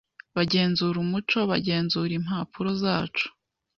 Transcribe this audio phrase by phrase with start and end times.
[0.37, 3.27] Bagenzura umuco, bagenzura impapuro zacu